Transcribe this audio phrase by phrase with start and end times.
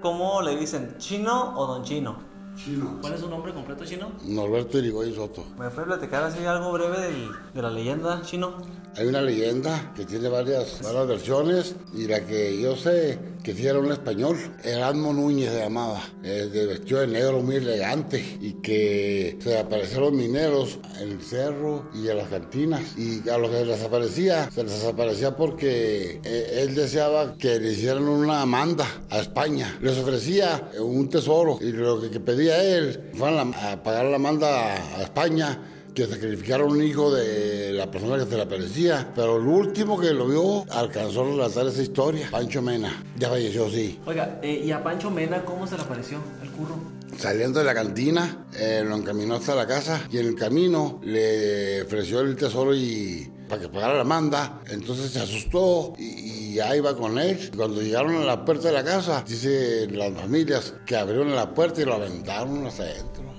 [0.00, 0.96] ¿Cómo le dicen?
[0.98, 2.16] ¿Chino o don Chino?
[2.56, 2.98] Chino.
[3.00, 4.10] ¿Cuál es su nombre completo, Chino?
[4.24, 5.44] Norberto Irigoyen Soto.
[5.58, 8.54] ¿Me puede platicar así algo breve del- de la leyenda, Chino?
[8.96, 13.66] Hay una leyenda que tiene varias, varias versiones y la que yo sé que sí
[13.68, 19.38] un español, Erasmo Núñez se llamaba, eh, de vestido de negro muy elegante y que
[19.42, 23.78] se aparecieron mineros en el cerro y en las cantinas y a los que les
[23.78, 29.78] desaparecía, se les desaparecía porque eh, él deseaba que le hicieran una manda a España.
[29.80, 34.74] Les ofrecía eh, un tesoro y lo que, pedía él, fueran a, pagar la manda
[34.74, 39.12] a España que sacrificaron un hijo de la persona que se le aparecía.
[39.14, 42.28] Pero el último que lo vio alcanzó a relatar esa historia.
[42.30, 43.02] Pancho Mena.
[43.18, 44.00] Ya falleció, sí.
[44.06, 46.76] Oiga, eh, ¿y a Pancho Mena cómo se le apareció el curro?
[47.18, 51.82] Saliendo de la cantina, eh, lo encaminó hasta la casa y en el camino le
[51.82, 54.60] ofreció el tesoro y para que pagara la manda.
[54.70, 57.50] Entonces se asustó y, y ahí iba con él.
[57.54, 61.82] Cuando llegaron a la puerta de la casa, dice las familias que abrieron la puerta
[61.82, 63.30] y lo aventaron hasta adentro.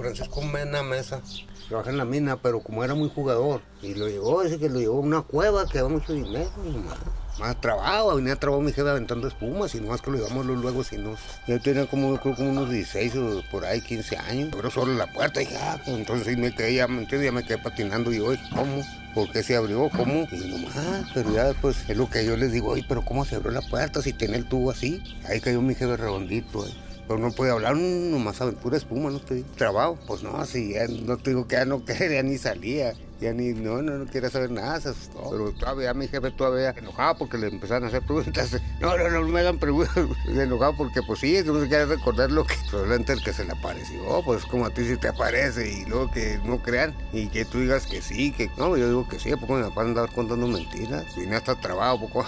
[0.00, 1.20] Francisco Mena Mesa.
[1.68, 4.80] Trabaja en la mina, pero como era muy jugador, y lo llevó, dice que lo
[4.80, 8.88] llevó a una cueva que daba mucho dinero, y más, trabajo, venía trabajo mi jefe
[8.88, 11.14] aventando espumas, y nomás que lo llevamos luego, si no.
[11.46, 15.06] Yo tenía como, creo, como unos 16 o por ahí, 15 años, abrió solo la
[15.12, 17.06] puerta, y ya, pues, entonces me quedé, ya, ¿me?
[17.06, 18.82] Ya me quedé patinando, y "Oye, ¿cómo?
[19.14, 19.90] ¿Por qué se abrió?
[19.90, 20.26] ¿Cómo?
[20.32, 23.36] Y nomás, pero ya después es lo que yo les digo, oye, pero ¿cómo se
[23.36, 25.02] abrió la puerta si tenía el tubo así?
[25.28, 26.72] Ahí cayó mi jefe redondito, eh.
[27.10, 29.44] Pero no puede hablar, nomás a pura espuma, no digo.
[29.56, 32.94] Trabajo, pues no, si ya no te digo que ya no quería ni salía.
[33.20, 34.80] Ya ni, no, no, no quería saber nada.
[35.28, 38.56] Pero todavía mi jefe todavía enojado porque le empezaron a hacer preguntas.
[38.80, 39.92] No, no, no me hagan preguntas.
[40.28, 43.54] Enojado porque pues sí, no se quiere recordar lo que probablemente el que se le
[43.54, 44.22] apareció.
[44.24, 47.58] Pues como a ti si te aparece y luego que no crean y que tú
[47.58, 50.12] digas que sí, que no, yo digo que sí, ¿a poco me van a andar
[50.12, 51.16] contando mentiras?
[51.16, 52.24] Vine hasta trabajo, poco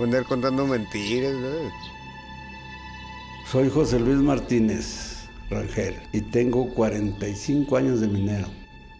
[0.00, 1.97] andar contando mentiras, ¿no?
[3.50, 8.46] Soy José Luis Martínez Rangel y tengo 45 años de minero.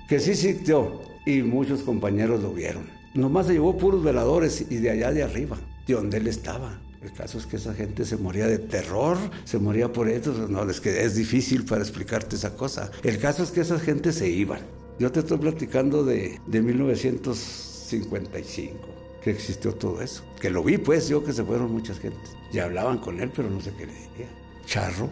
[0.09, 2.87] Que sí existió y muchos compañeros lo vieron.
[3.13, 6.81] Nomás se llevó puros veladores y de allá de arriba, de donde él estaba.
[7.03, 10.33] El caso es que esa gente se moría de terror, se moría por eso.
[10.49, 12.91] No, es que es difícil para explicarte esa cosa.
[13.03, 14.61] El caso es que esa gente se iban.
[14.99, 20.25] Yo te estoy platicando de, de 1955 que existió todo eso.
[20.41, 22.37] Que lo vi, pues, yo que se fueron muchas gentes.
[22.53, 24.29] Y hablaban con él, pero no sé qué le decía.
[24.67, 25.11] Charro,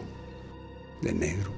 [1.01, 1.51] de negro.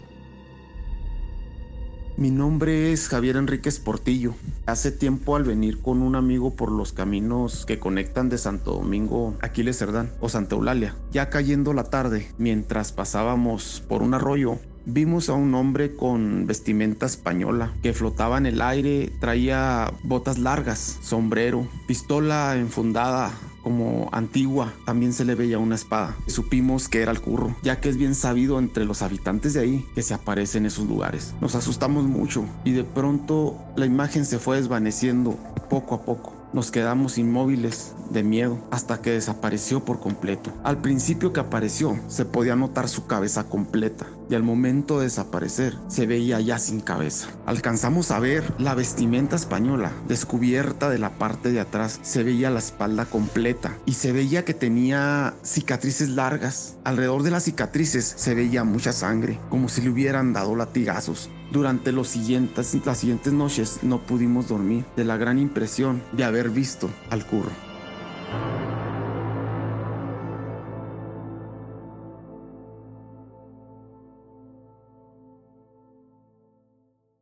[2.19, 4.35] Mi nombre es Javier Enríquez Portillo.
[4.65, 9.35] Hace tiempo al venir con un amigo por los caminos que conectan de Santo Domingo
[9.41, 14.59] a Aquiles Cerdán o Santa Eulalia, ya cayendo la tarde, mientras pasábamos por un arroyo,
[14.85, 20.99] vimos a un hombre con vestimenta española que flotaba en el aire, traía botas largas,
[21.01, 23.31] sombrero, pistola enfundada
[23.63, 26.15] como antigua, también se le veía una espada.
[26.27, 29.85] Supimos que era el curro, ya que es bien sabido entre los habitantes de ahí
[29.95, 31.33] que se aparece en esos lugares.
[31.41, 35.37] Nos asustamos mucho y de pronto la imagen se fue desvaneciendo
[35.69, 36.38] poco a poco.
[36.51, 40.51] Nos quedamos inmóviles de miedo hasta que desapareció por completo.
[40.63, 45.77] Al principio que apareció se podía notar su cabeza completa y al momento de desaparecer
[45.87, 47.27] se veía ya sin cabeza.
[47.45, 51.99] Alcanzamos a ver la vestimenta española descubierta de la parte de atrás.
[52.01, 56.77] Se veía la espalda completa y se veía que tenía cicatrices largas.
[56.83, 61.29] Alrededor de las cicatrices se veía mucha sangre, como si le hubieran dado latigazos.
[61.51, 66.51] Durante los siguientes, las siguientes noches no pudimos dormir de la gran impresión de haber
[66.51, 67.49] visto al curro.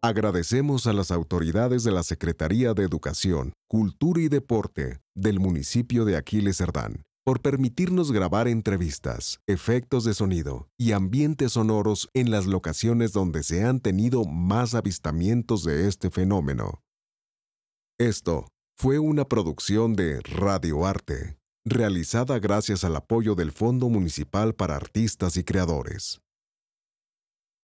[0.02, 6.18] Agradecemos a las autoridades de la Secretaría de Educación, Cultura y Deporte del municipio de
[6.18, 13.12] Aquiles Cerdán por permitirnos grabar entrevistas, efectos de sonido y ambientes sonoros en las locaciones
[13.12, 16.86] donde se han tenido más avistamientos de este fenómeno.
[18.00, 24.78] Esto fue una producción de Radio Arte, realizada gracias al apoyo del Fondo Municipal para
[24.78, 26.22] Artistas y Creadores.